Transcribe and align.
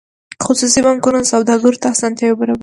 خصوصي 0.45 0.79
بانکونه 0.87 1.19
سوداګرو 1.33 1.79
ته 1.81 1.87
اسانتیاوې 1.93 2.37
برابروي 2.41 2.59